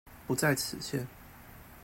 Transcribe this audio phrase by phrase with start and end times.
[0.25, 1.05] 不在此限